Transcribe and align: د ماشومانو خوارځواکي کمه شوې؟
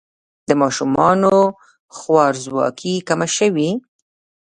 د 0.47 0.49
ماشومانو 0.61 1.35
خوارځواکي 1.97 2.93
کمه 3.07 3.27
شوې؟ 3.37 3.69